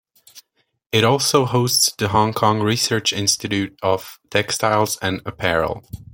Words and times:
It 0.91 1.03
also 1.03 1.45
hosts 1.45 1.93
The 1.93 2.07
Hong 2.07 2.33
Kong 2.33 2.59
Research 2.61 3.13
Institute 3.13 3.77
of 3.83 4.17
Textiles 4.31 4.97
and 4.99 5.21
Apparel. 5.27 5.83